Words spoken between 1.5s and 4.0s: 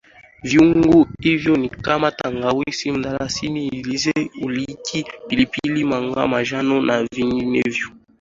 ni kama tangawizi mdalasini